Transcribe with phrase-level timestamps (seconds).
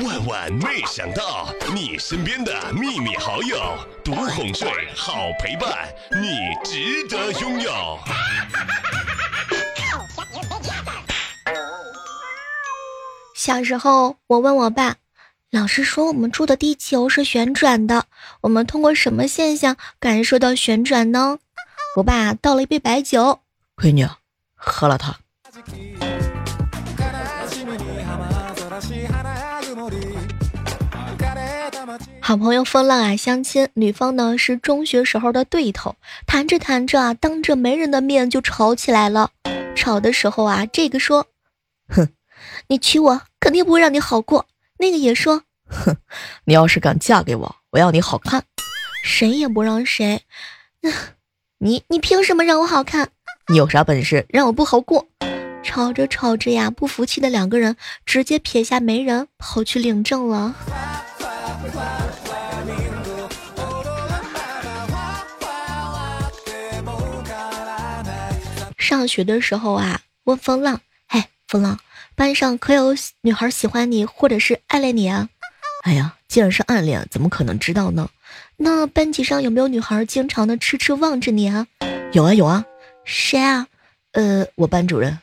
[0.00, 3.58] 万万没想到，你身边的秘密好友，
[4.02, 7.98] 独哄睡，好陪伴，你值得拥有。
[13.36, 14.96] 小时候，我问我爸，
[15.50, 18.06] 老师说我们住的地球是旋转的，
[18.40, 21.38] 我们通过什么现象感受到旋转呢？
[21.96, 23.40] 我爸倒了一杯白酒，
[23.76, 24.08] 闺女，
[24.54, 25.18] 喝了它。
[32.24, 39.32] 好朋友风浪啊，相亲，女方呢是中学时候的对头，谈着谈着啊，当着媒人的面就吵起来了。
[39.74, 41.26] 吵的时候啊，这个说
[41.90, 42.10] ：“哼，
[42.68, 44.46] 你娶我肯定不会让你好过。
[44.78, 45.96] ”那个也说：“哼，
[46.44, 48.44] 你要是敢嫁给我，我要你好看。”
[49.02, 50.22] 谁也不让谁。
[51.58, 53.08] 你你凭什么让我好看？
[53.48, 55.08] 你有啥本事让我不好过？
[55.64, 60.54] 吵着吵着呀，不服气的两个人直接撇下媒人跑去领证了。
[68.92, 71.80] 上学的时候啊，问风浪：“嘿，风浪，
[72.14, 75.30] 班上可有女孩喜欢你，或者是暗恋你啊
[75.84, 78.10] ？”“哎呀，既然是暗恋，怎么可能知道呢
[78.58, 81.66] ？”“那班级上有没有女孩经常的痴痴望着你啊
[82.12, 82.66] ？”“有啊，有啊。
[83.06, 83.66] ”“谁啊
[84.12, 85.18] ？”“呃，我班主任。”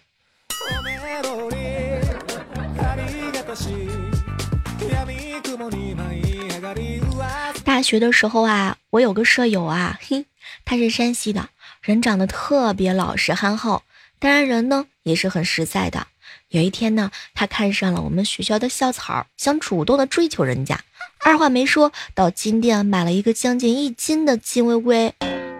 [7.64, 10.26] 大学的时候啊，我有个舍友啊，嘿，
[10.66, 11.50] 他是山西的。
[11.82, 13.84] 人长得特别老实憨厚，
[14.20, 16.08] 当然人呢也是很实在的。
[16.50, 20.82] 有一天呢，他看上了我们学校的校草，想主动的追求人家，
[21.20, 25.14] 二话没说，到金店买了一个将近一斤的金龟龟。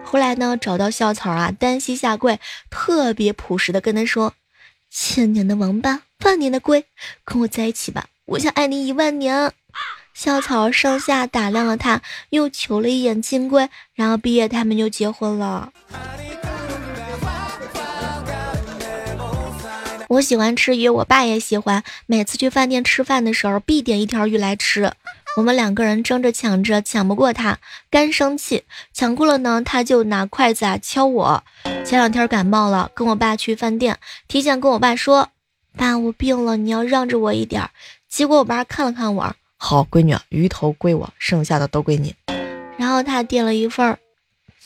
[0.04, 4.34] 后来呢，找到校草啊，单膝下跪，特别朴实的跟他说
[4.90, 6.84] ：“千年的王八，万年的龟，
[7.24, 9.52] 跟我在一起吧，我想爱你一万年。”
[10.14, 15.72] 校草上下打量了他，又求了一眼金龟，然后毕业他们就结婚了。
[20.08, 24.92] 我喜欢吃鱼，我爸也喜欢，每次去饭店吃饭的时候必点一条鱼来吃。
[25.36, 27.58] 我们两个人争着抢着，抢不过他，
[27.88, 28.64] 干生气。
[28.92, 31.44] 抢过了呢，他就拿筷子啊敲我。
[31.84, 35.28] 前两天感冒了，跟我爸去饭店，提前跟我爸说
[35.78, 37.70] ：“爸，我病了，你要让着我一点。”
[38.10, 39.36] 结果我爸看了看我。
[39.62, 42.14] 好，闺女，鱼头归我，剩下的都归你。
[42.78, 43.98] 然后他点了一份儿，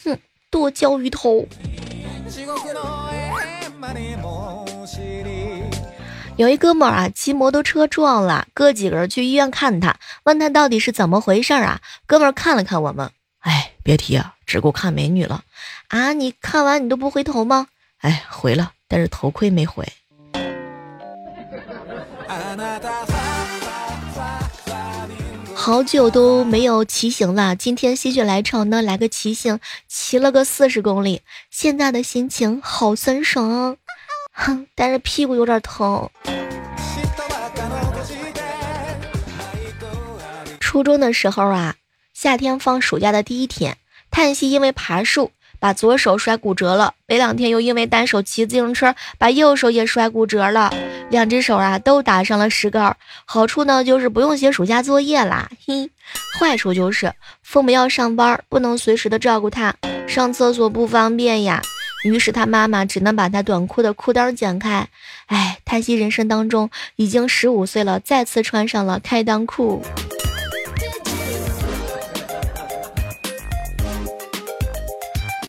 [0.05, 0.17] 哼，
[0.51, 1.49] 剁椒鱼头。
[6.37, 11.81] 有一哥们儿啊，骑摩托车撞了，哥几个人去医院看他，问他到底是怎么回事啊？
[12.07, 15.43] 哥们儿看了看我们，哎，别提啊，只顾看美女了。
[15.89, 17.67] 啊，你看完你都不回头吗？
[17.99, 19.85] 哎，回了，但是头盔没回。
[25.65, 29.59] 好久都没有骑行了，今天心血来潮呢，来个骑行，
[29.89, 33.79] 骑了个四十公里，现在的心情好酸爽，
[34.31, 36.11] 哼，但是屁股有点疼。
[40.61, 41.77] 初中的时候啊，
[42.13, 43.79] 夏天放暑假的第一天，
[44.11, 45.31] 叹息因为爬树。
[45.65, 50.71] 把左手摔骨折了，没两天又因为单手骑自行车，把右手也摔骨折了，
[51.09, 52.95] 两只手啊都打上了石膏。
[53.25, 55.89] 好处呢就是不用写暑假作业啦，嘿。
[56.39, 57.11] 坏处就是
[57.43, 59.75] 父母要上班，不能随时的照顾他，
[60.07, 61.63] 上厕所不方便呀。
[62.05, 64.87] 于是他妈妈只能把他短裤的裤裆剪开。
[65.29, 69.83] 唉，叹息人生当中已经十五岁了，再次穿上了开裆裤。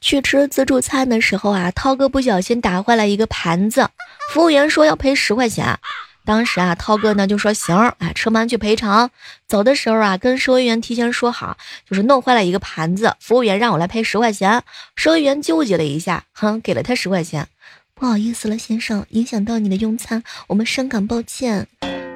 [0.06, 3.90] 去吃自助餐的时候啊，涛哥不小心打坏了一个盘子，
[4.30, 5.80] 服务员说要赔十块钱。
[6.24, 9.10] 当时啊，涛哥呢就说行，哎，车门去赔偿。
[9.48, 11.58] 走的时候啊，跟收银员提前说好，
[11.90, 14.62] 就是弄坏了一个盘子，服务员让我来赔十块钱。
[14.96, 17.48] 收银员纠结了一下，哼，给了他十块钱。
[17.96, 21.68] 不好意思了，先生，影响到你的用餐，我们深感抱歉。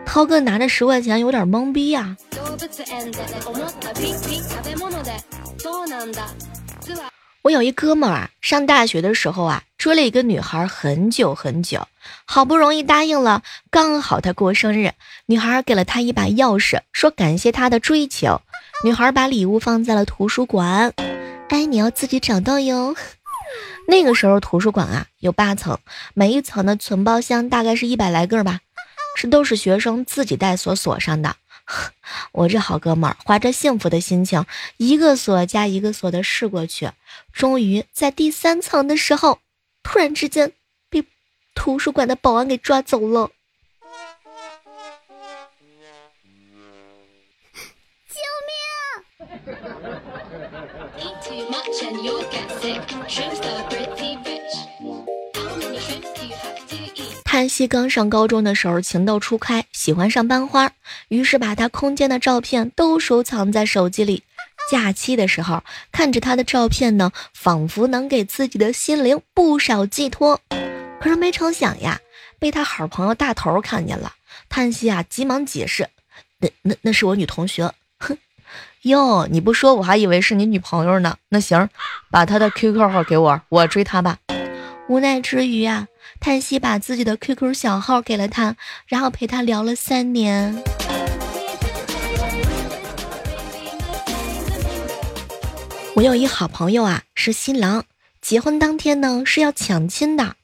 [0.06, 2.16] 涛哥拿着十块钱，有点懵逼呀。
[7.44, 11.88] 我有一哥们儿啊，上大学的时候啊，追了一个女孩很久很久，
[12.26, 14.92] 好不容易答应了，刚好他过生日，
[15.28, 18.42] 女孩给了他一把钥匙，说感谢他的追求。
[18.84, 20.94] 女孩把礼物放在了图书馆，
[21.48, 22.96] 哎，你要自己找到哟。
[23.88, 25.78] 那个时候图书馆啊有八层，
[26.14, 28.60] 每一层的存包箱大概是一百来个吧，
[29.16, 31.38] 是都是学生自己带锁锁上的。
[32.34, 34.46] 我这好哥们儿怀着幸福的心情
[34.78, 36.90] 一个锁加一个锁的试过去
[37.32, 39.40] 终于在第三层的时候
[39.84, 40.52] 突然之间
[40.90, 41.06] 被
[41.54, 43.32] 图书馆的保安给抓走了。
[48.10, 48.16] 救
[48.48, 48.54] 命
[57.40, 60.74] 叹息刚上高中的时候情窦初开，喜欢上班花，
[61.08, 64.24] 于是把他空间的照片都收藏在手机里。
[64.70, 70.42] 假期的时候看着他的照片呢，仿佛能给自己的心灵不少寄托。
[71.00, 72.02] 可是没成想呀，
[72.40, 74.12] 被他好朋友大头看见了，
[74.50, 75.88] 叹息啊，急忙解释
[76.40, 78.18] ：“那那那是我女同学。”哼，
[78.82, 81.16] 哟，你不说我还以为是你女朋友呢。
[81.30, 81.70] 那行，
[82.12, 84.18] 把她的 QQ 号给我，我追她吧。
[84.90, 85.88] 无奈之余啊，
[86.20, 88.56] 叹息把自己的 QQ 小号给了他，
[88.88, 90.62] 然后陪他聊了三年。
[95.96, 97.84] 我有一好朋友啊，是新郎，
[98.22, 100.36] 结婚当天呢是要抢亲的。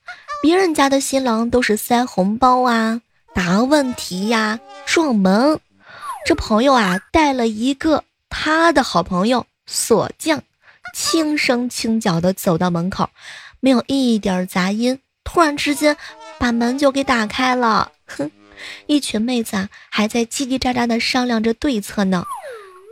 [0.42, 3.02] 别人家的新郎都是塞红包啊、
[3.34, 5.60] 答问题呀、撞门，
[6.26, 10.42] 这朋友啊带了一个他的好朋友锁匠，
[10.94, 13.10] 轻声轻脚的走到门口，
[13.60, 15.98] 没有一点杂音，突然之间
[16.40, 17.92] 把门就给打开了。
[18.06, 18.32] 哼，
[18.88, 22.24] 一群妹子啊还在叽叽喳喳的商量着对策呢。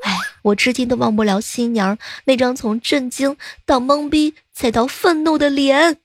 [0.03, 6.00] 哎，我至今都忘不了新娘那张从震惊到懵逼再到愤怒的脸。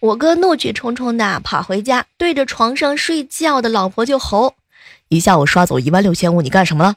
[0.00, 4.54] 我哥怒气冲冲的跑回家，对着床上睡觉的老婆就吼
[5.08, 6.94] ：“一下午刷走一万六千五，你干什么了？”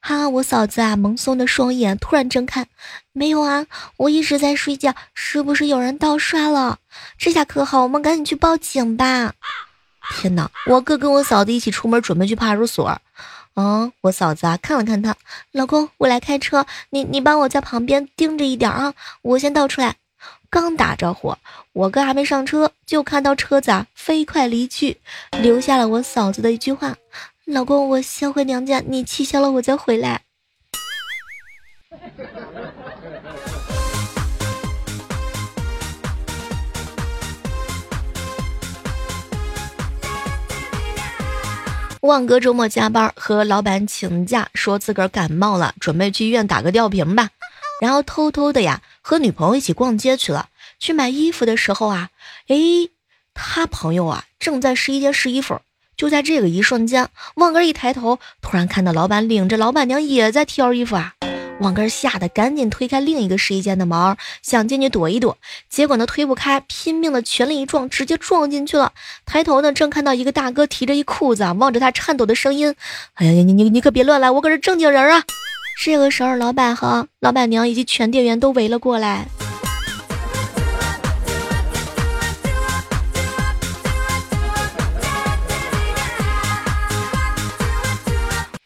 [0.00, 2.66] 哈，我嫂子啊，萌松的双眼突然睁开，
[3.12, 3.66] 没有啊，
[3.98, 6.78] 我一直在睡觉，是不是有人盗刷了？
[7.18, 9.34] 这下可好，我们赶紧去报警吧！
[10.16, 12.98] 天哪，我哥跟我嫂子一起出门，准备去派出所。
[13.54, 15.14] 嗯，我嫂子啊，看了看他，
[15.52, 19.96] 老公，我来开车，你你帮我在旁边盯着一点啊，我先倒出来。
[20.52, 21.38] 刚打着火，
[21.72, 24.98] 我哥还没上车，就看到车子啊飞快离去，
[25.40, 26.94] 留下了我嫂子的一句话
[27.48, 30.20] ：“老公，我先回娘家，你气消了我再回来。”
[42.02, 47.30] 旺哥周末加班，和老板请假，说自个儿感冒了，准备去医院打个吊瓶吧，
[47.80, 48.82] 然后偷偷的呀。
[49.02, 52.08] 和女朋友一起逛街去了，去买衣服的时候啊，
[52.48, 52.90] 诶，
[53.34, 55.60] 他朋友啊正在试衣间试衣服。
[55.94, 61.14] 就在这个一瞬间，旺哥一抬头，突然看到老板领着老板娘也在挑衣服啊！
[61.60, 65.36] 旺哥吓得赶紧推开另一个试衣间的门，想进去躲一躲，
[65.68, 68.92] 结果呢推不开，拼命的全力一撞，直接撞进去了。
[69.26, 72.74] 抬头呢，正看到一个大哥提着一裤子啊，望着他颤抖的声音
[73.14, 75.22] ：“哎呀，你你你可别乱来，我可是正经人啊！”
[75.78, 79.26] 这个时候，老板和老板娘以及全店员都围了过来。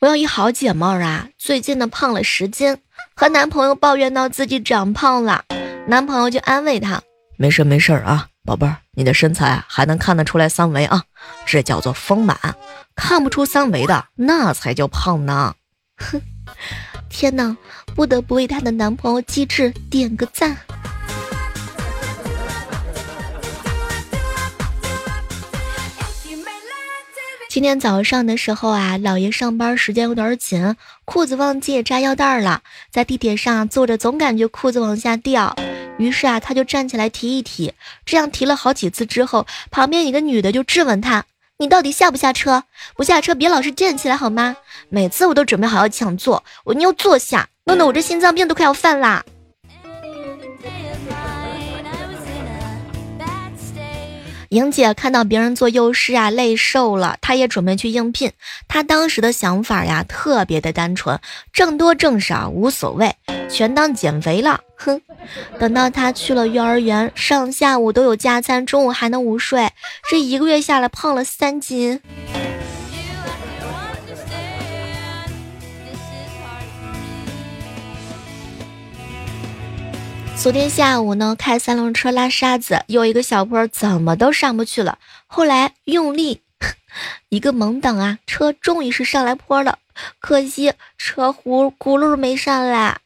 [0.01, 2.77] 我有一好姐妹啊，最近呢胖了十斤，
[3.15, 5.45] 和男朋友抱怨到自己长胖了，
[5.89, 7.03] 男朋友就安慰她
[7.39, 11.03] ：“没事没事啊，宝贝儿，你的身材还能看得出来三围啊，
[11.47, 12.39] 这叫做丰满，
[12.95, 15.55] 看不出三围的那才叫胖呢。”
[15.97, 16.21] 哼。
[17.19, 17.57] 天呐，
[17.95, 20.55] 不得不为她的男朋友机智点个赞。
[27.49, 30.77] 今天早上的时候啊，姥爷上班时间有点紧，
[31.07, 32.61] 裤子忘记扎腰带了，
[32.91, 35.57] 在地铁上坐着总感觉裤子往下掉，
[35.97, 37.73] 于是啊，他就站起来提一提，
[38.05, 41.25] 这样提了好几次之后，旁边一个女的就质问他。
[41.59, 42.65] 你到底下不下车？
[42.97, 44.57] 不下车别老是站起来好吗？
[44.91, 49.25] 每次我都准备好要抢座，我你又坐下，弄得我这心脏病都快要犯啦。
[54.51, 58.33] 莹姐看到别人做幼师啊，累瘦了，她也准备去应聘。
[58.69, 61.19] 她当时的想法呀，特别的单纯，
[61.53, 63.15] 挣多挣少无所谓，
[63.51, 64.61] 全当减肥了。
[64.77, 65.01] 哼，
[65.59, 69.71] 等到她去了幼儿园，上下午都有加餐，中午还能午睡，
[70.11, 72.01] 这一个月下来胖了三斤。
[80.39, 84.99] 昨天下午呢，开三轮车拉沙子，有一个小坡怎么都上不去了。
[85.27, 86.43] 后来用力
[87.31, 89.79] 一个猛蹬啊，车终于是上来坡了。
[90.21, 93.01] 可惜车轱轱辘没上来。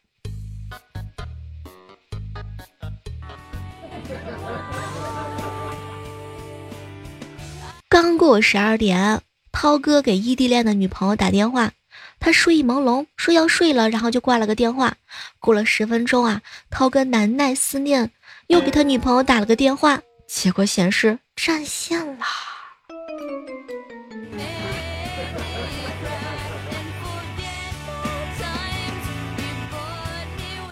[7.88, 11.72] 刚过十二点，涛哥给异地恋的女朋友打电话
[12.20, 14.94] ：“他睡意朦胧，说要睡了，然后就挂了个电话。
[15.38, 18.10] 过了十分钟啊，涛哥难耐思念，
[18.48, 22.26] 又给他女朋友打了个电话，结果显示占线了。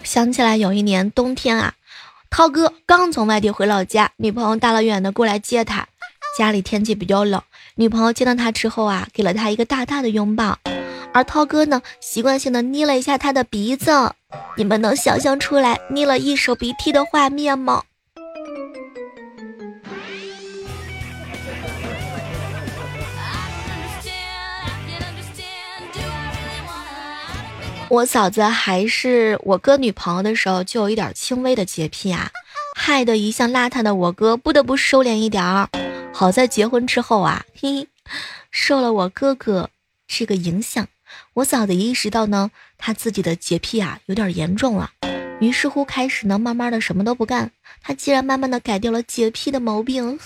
[0.03, 1.73] 想起来有一年冬天啊，
[2.29, 5.87] 涛哥刚从外地回老家，女朋友大老远的过来接他。
[6.37, 7.41] 家里天气比较冷，
[7.75, 10.57] 女朋友见到他之后啊，给了他一个大大的拥抱，
[11.19, 13.91] 而涛哥呢，习惯性的捏了一下他的鼻子。
[14.55, 17.83] 你们能想象出来捏了一手鼻涕的画面吗？
[27.89, 32.31] 我嫂子还是我哥女朋友的时候，就有一点轻微的洁癖啊，
[32.77, 35.67] 害得一向邋遢的我哥不得不收敛一点儿。
[36.13, 37.87] 好在结婚之后啊，嘿嘿，
[38.51, 39.69] 受了我哥哥
[40.07, 40.87] 这个影响，
[41.33, 44.91] 我嫂子意识到呢，她自己的洁癖啊有点严重了，
[45.39, 47.51] 于是乎开始呢，慢慢的什么都不干。
[47.81, 50.19] 她竟然慢慢的改掉了洁癖的毛病。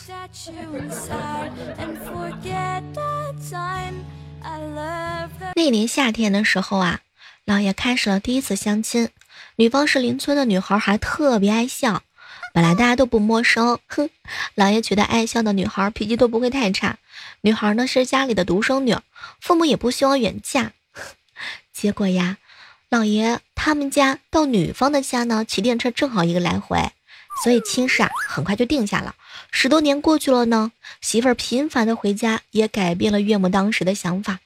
[5.56, 7.00] 那年夏天的时候啊。
[7.46, 9.10] 姥爷开始了第一次相亲，
[9.58, 12.02] 女方是邻村的女孩，还特别爱笑。
[12.54, 14.10] 本来大家都不陌生，哼，
[14.54, 17.00] 老爷觉得爱笑的女孩脾气都不会太差。
[17.42, 18.96] 女孩呢是家里的独生女，
[19.42, 20.72] 父母也不希望远嫁。
[21.74, 22.38] 结果呀，
[22.90, 26.92] 老爷他们家到女方的家呢，骑电车正好一个来回，
[27.44, 29.16] 所以亲事啊很快就定下了。
[29.50, 34.40] 十多年过去了呢，媳妇儿频繁的回家，也改变了岳母当时的想法。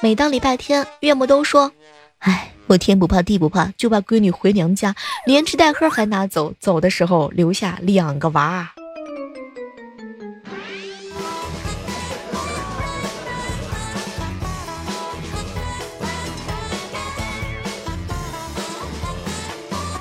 [0.00, 1.72] 每当礼拜天，岳母都说。
[2.18, 4.94] 哎，我天不怕地不怕，就怕闺女回娘家
[5.24, 8.72] 连吃带喝还拿走，走的时候留下两个娃。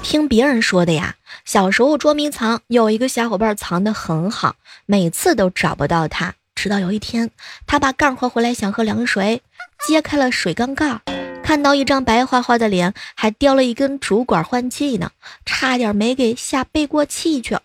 [0.01, 4.55] 听别人说的呀，小时候捉迷藏，有一个小伙伴藏得很好，
[4.85, 6.33] 每次都找不到他。
[6.55, 7.29] 直到有一天，
[7.67, 9.41] 他把干活回来想喝凉水，
[9.85, 11.14] 揭开了水缸盖。
[11.45, 15.11] 看到一张白花花的脸，还叼了一根竹管换气呢，
[15.45, 17.55] 差点没给吓背过气去。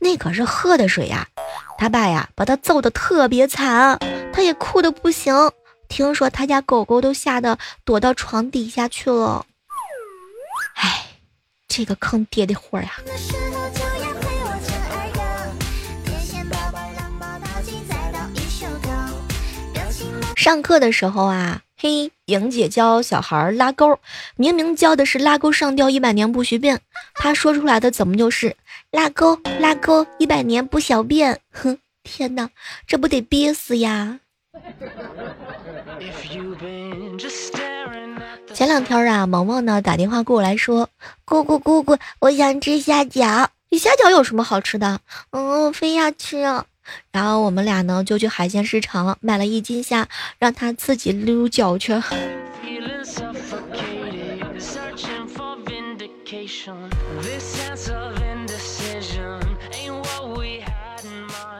[0.00, 1.28] 那可是喝的水呀！
[1.78, 3.96] 他爸呀，把他揍得特别惨，
[4.32, 5.32] 他也哭得不行。
[5.88, 9.46] 听说他家狗狗都吓得躲到床底下去了。
[10.74, 11.06] 哎，
[11.68, 12.90] 这个坑爹的货呀！
[20.34, 21.62] 上课的时候啊。
[21.80, 24.00] 嘿，莹姐教小孩拉钩，
[24.34, 26.80] 明明教的是拉钩上吊一百年不许变，
[27.14, 28.56] 她说出来的怎么就是
[28.90, 31.38] 拉钩拉钩一百年不小便？
[31.52, 32.50] 哼，天哪，
[32.84, 34.18] 这不得憋死呀！
[38.52, 40.88] 前两天啊，萌萌呢打电话过来说，
[41.24, 44.98] 姑姑姑姑，我想吃虾饺，你虾饺有什么好吃的？
[45.30, 46.38] 嗯，我非要吃。
[47.12, 51.94] 然后我们俩呢就去海鲜市场买了一斤虾，让他自己溜脚去。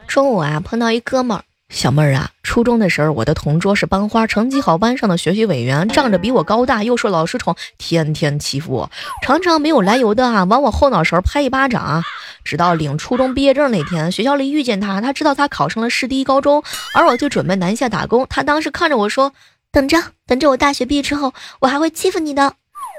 [0.07, 1.43] 中午啊，碰到一哥们儿。
[1.69, 12.01] 小妹儿啊，初中的时候，我的同桌是班花，成绩好，班上的学习委员，仗着比我高大，又受老师宠，天天欺负我，常常没有来由的啊，往我后脑勺拍一巴掌。
[12.49, 16.63] 直到领初中毕业证那天，学校里遇见他，他知道他考上了市第一高中，
[16.95, 18.25] 而我就准备南下打工。
[18.27, 19.33] 他当时看着我说
[19.71, 22.55] ：“等着，等着我大学毕业之后，我还会欺负你的。”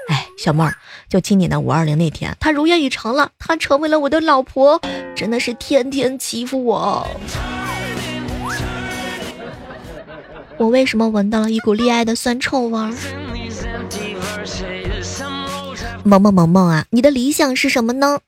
[0.07, 0.73] 哎，小妹儿，
[1.09, 4.79] 就今年的五二零那天，他如愿以偿了，他成为了我的老婆，
[5.17, 7.05] 真的是天天欺负我。
[10.55, 12.93] 我为什么闻到了一股恋爱的酸臭味儿？
[16.03, 18.19] 萌萌萌萌啊，你的理想是什么呢？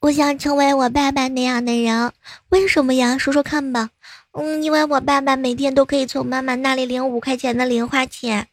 [0.00, 2.10] 我想成为我爸爸那样的人。
[2.48, 3.16] 为什么呀？
[3.16, 3.90] 说说看吧。
[4.32, 8.48] 嗯，因为我爸爸每天都可以从妈妈那里领五块钱的零花钱。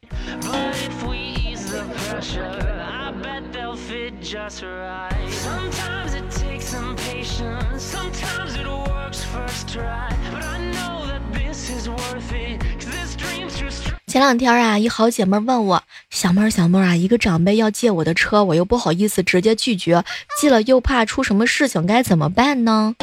[14.18, 20.04] 前两天啊，一好姐妹问我，小妹儿小妹儿啊，一个长辈要借我的车，我又不好意思直接拒绝，
[20.42, 22.96] 借了又怕出什么事情，该怎么办呢？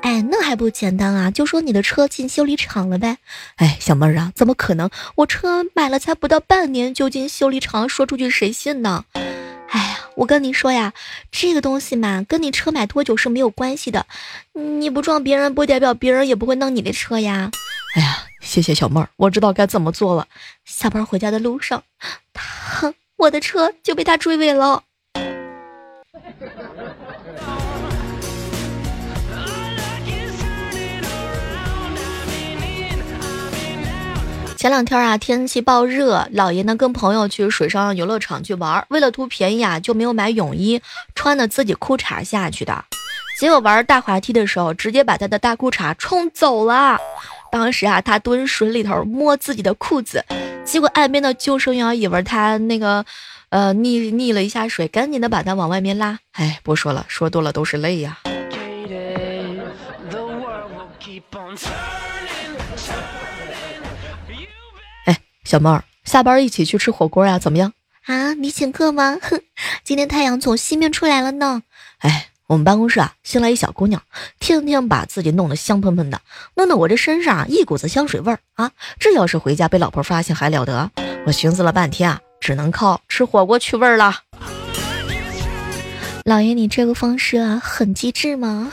[0.00, 3.18] 哎，那还不简单啊，就说你的车进修理厂了呗。
[3.56, 4.88] 哎，小妹儿啊，怎么可能？
[5.16, 9.04] 我车买了才不到半年就进修理厂，说出去谁信呢？
[9.68, 10.94] 哎呀，我跟你说呀，
[11.30, 14.06] 这个东西嘛，跟你车买多久是没有关系的，
[14.54, 17.50] 你不撞别人，不代表别人也不会弄你的车呀。
[17.94, 18.24] 哎呀。
[18.42, 20.26] 谢谢小妹儿，我知道该怎么做了。
[20.64, 21.82] 下班回家的路上，
[22.34, 24.82] 他我的车就被他追尾了。
[34.56, 40.80] 前两天啊，天气暴热，姥爷呢跟朋友去水上游乐场去玩，为了图便宜啊，就没有买泳衣，
[41.14, 42.84] 穿的自己裤衩下去的。
[43.38, 46.98] 结果玩大滑梯的时候，直接把他的大裤衩冲走了。
[47.52, 50.24] 当时啊，他蹲水里头摸自己的裤子，
[50.64, 53.04] 结果岸边的救生员以为他那个，
[53.50, 56.18] 呃，溺溺了一下水，赶紧的把他往外面拉。
[56.32, 58.20] 哎，不说了，说多了都是泪呀。
[65.04, 67.38] 哎小妹儿，下班一起去吃火锅呀？
[67.38, 67.74] 怎么样？
[68.06, 69.18] 啊，你请客吗？
[69.20, 69.42] 哼，
[69.84, 71.62] 今天太阳从西面出来了呢。
[71.98, 74.02] 哎，我们办公室啊新来一小姑娘，
[74.38, 76.20] 天天把自己弄得香喷喷的，
[76.54, 78.70] 弄得我这身上啊一股子香水味儿啊！
[78.98, 80.90] 这要是回家被老婆发现还了得？
[81.24, 84.14] 我寻思了半天啊，只能靠吃火锅去味儿了。
[86.26, 88.70] 老爷，你这个方式啊很机智吗？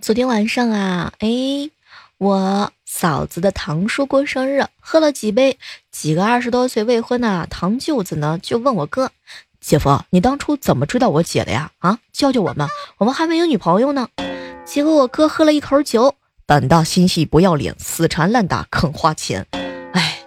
[0.00, 1.28] 昨天晚上啊，哎，
[2.18, 5.58] 我嫂子的堂叔过生日，喝了几杯，
[5.90, 9.10] 几个二十多岁未婚的堂舅子呢，就问我哥，
[9.60, 11.70] 姐夫，你当初怎么追到我姐的呀？
[11.80, 14.08] 啊，教教我们，我们还没有女朋友呢。
[14.64, 16.14] 结果我哥喝了一口酒，
[16.46, 19.46] 胆大心细不要脸，死缠烂打肯花钱。
[19.92, 20.20] 哎，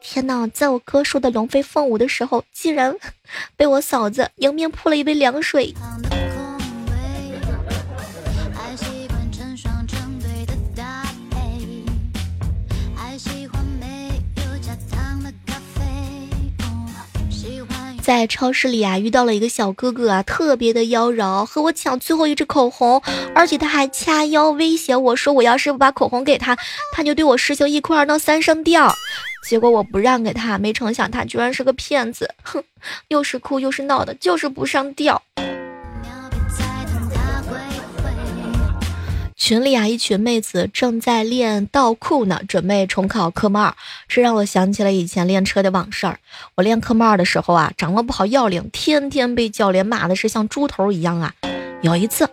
[0.00, 2.94] 天哪，在我哥说的龙飞凤舞的时候，竟然
[3.56, 5.74] 被我嫂子迎面泼了一杯凉水。
[18.04, 23.00] 在超市里啊，遇到了一个小哥哥啊，特别的妖娆，和我抢最后一支口红，
[23.34, 26.54] 而且他还掐腰威胁我说，我要是不把口红给他，
[26.92, 28.94] 他就对我实行一哭二闹三上吊。
[29.48, 32.62] 结果我不让给他，没成想他居然是个骗子，哼，
[33.08, 35.22] 又是哭又是闹的，就是不上吊。
[39.46, 43.76] 群里啊，一群妹子正在练倒库呢，准备重考科目二。
[44.08, 46.10] 这让我想起了以前练车的往事。
[46.54, 51.34] 我练科目二的时候啊，掌握不好要领，天天被教练骂的是像猪头一样啊。
[51.82, 52.26] 有一次，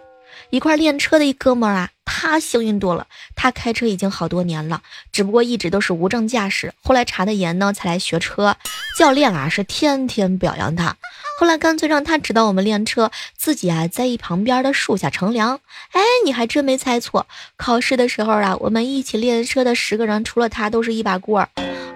[0.52, 4.82] 一块练车的一哥们儿啊，他幸运多了，他开车已经好多年了，
[5.14, 6.74] 只不过一直都是无证驾驶。
[6.84, 8.58] 后来查的严呢，才来学车。
[8.98, 10.98] 教练啊，是天天表扬他。
[11.40, 15.62] 后来干脆让他指导我们练车，自己啊在一旁边的树下乘凉。
[15.94, 21.50] 哎，你还真没猜错，考试的时候啊，我们一起练车的十个人，除了他都是一把锅儿，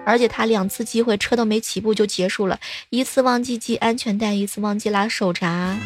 [0.06, 5.76] 而且他两次机会车都没起步就结束了，一次忘记系安全带，一次忘记拉手闸。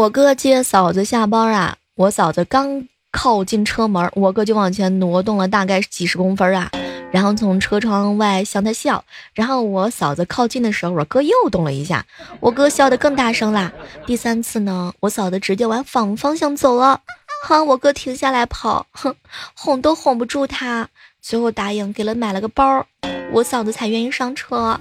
[0.00, 2.88] 我哥接嫂子下班啊，我嫂子刚。
[3.12, 6.70] 靠近车门，我哥就往前挪动了大概几十公分啊，
[7.10, 9.04] 然后从车窗外向他笑。
[9.34, 12.06] 然后我嫂子靠近的时候，我哥又动了一下，
[12.38, 13.72] 我哥笑得更大声啦。
[14.06, 17.00] 第三次呢，我嫂子直接往反方向走了，
[17.44, 19.14] 哈，我哥停下来跑，哼，
[19.54, 20.88] 哄都哄不住他，
[21.20, 22.86] 最后答应给了买了个包，
[23.32, 24.78] 我嫂子才愿意上车。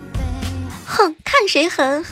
[0.86, 2.06] 哼，看谁狠。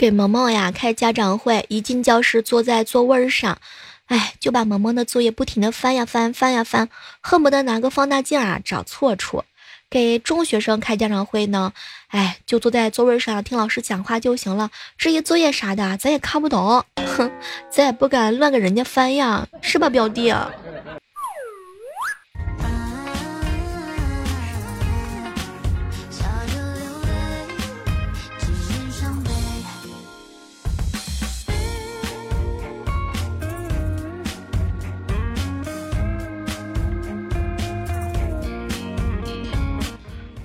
[0.00, 3.58] 给萌萌呀开家长会，一进教室坐在座位上，
[4.06, 6.88] 哎，就把萌萌的作业不停的翻呀翻，翻呀翻，
[7.20, 9.44] 恨不得拿个放大镜啊找错处。
[9.90, 11.74] 给中学生开家长会呢，
[12.08, 17.30] 哎，就坐在座位上听老师讲话就行了，至于作业啥的，咱也看不懂，哼，
[17.70, 20.32] 咱也不敢乱给人家翻呀，是吧，表弟？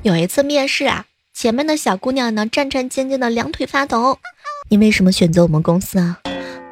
[0.06, 4.20] 有一次面试啊，前面的小姑娘呢，战战兢兢的，两腿发抖。
[4.70, 6.20] 你为什么选择我们公司啊？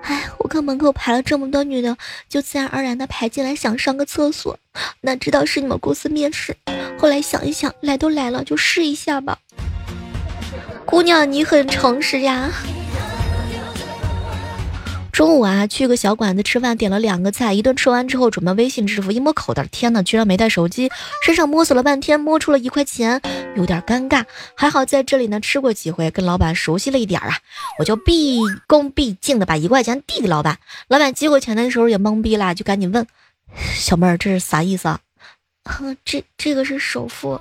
[0.03, 1.97] 哎，我看门口排了这么多女的，
[2.29, 4.59] 就自然而然的排进来，想上个厕所。
[5.01, 6.55] 哪知道是你们公司面试。
[6.99, 9.39] 后来想一想，来都来了，就试一下吧。
[10.85, 12.51] 姑娘，你很诚实呀。
[15.13, 20.89] 中午啊，去个小馆子吃饭，点了两个菜，一顿吃完之后准备微信支付，一摸口袋，天呐，居然没带手机，
[21.23, 23.21] 身上摸索了半天，摸出了一块钱，
[23.55, 24.25] 有点尴尬。
[24.55, 27.37] 还好在这里呢吃过几回，跟老板熟悉了一点啊，
[27.77, 30.57] 我就毕恭毕敬的把一块钱递给老板。
[30.87, 33.05] 老板接过钱的时候也懵逼了，就赶紧问
[33.75, 34.99] 小妹儿这是啥意思啊？
[36.03, 37.39] 这这个是首付。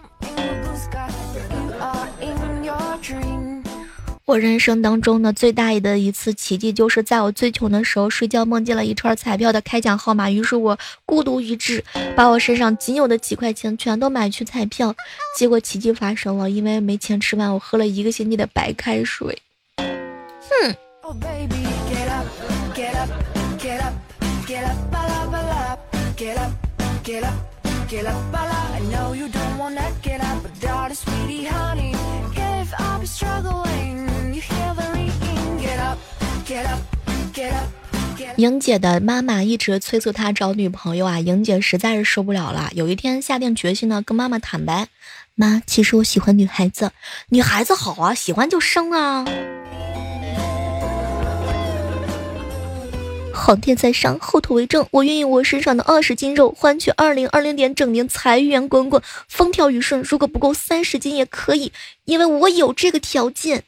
[4.24, 11.84] 我人生当中呢最大的一次奇迹，就是在我最穷的时候睡觉梦见了一串彩票的开奖号码，于是我孤独一掷，
[12.16, 14.94] 把我身上仅有的几块钱全都买去彩票，
[15.36, 19.36] 结果奇迹发生了，因为没钱吃饭，我喝了一个星期的白开水。
[19.76, 20.76] 哼。
[38.36, 42.70] 莹姐的妈妈一直催促她找女朋友啊，莹姐实在是受不了了。
[42.74, 44.88] 有一天下定决心呢，跟妈妈坦白
[45.36, 46.92] ：“妈，其实我喜欢女孩子，
[47.28, 49.24] 女孩子好啊，喜欢就生啊。”
[53.34, 60.02] 皇天在上，后土为证，我愿意我身上的二十斤肉换取二零二零年整年财源滚滚，风调雨顺。
[60.02, 61.72] 如果不够三十斤也可以，
[62.04, 63.64] 因为我有这个条件。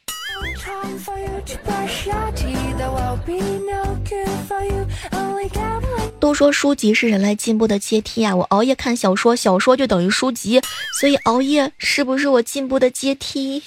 [6.19, 8.35] 都说书籍是人类进步的阶梯啊！
[8.35, 10.59] 我熬夜看小说，小说就等于书籍，
[10.99, 13.61] 所以熬夜是不是我进步的阶梯？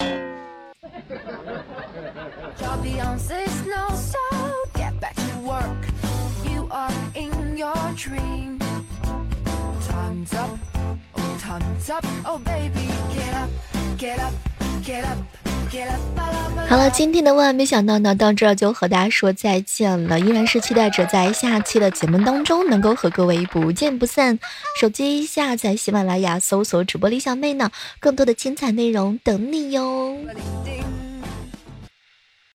[16.67, 20.19] 好了，今天的万万没想到呢，到这儿就和大家说再见了。
[20.19, 24.37] 依然是期待着在下期的节目当中能够和各位不见不散。
[24.79, 30.15] 手机下载喜马拉雅，搜索主播李小妹呢，更多的精彩内容等你哟。